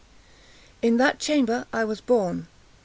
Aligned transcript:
In 0.81 0.97
that 0.97 1.19
chamber 1.19 1.67
was 1.71 1.99
I 1.99 2.05
born. 2.07 2.47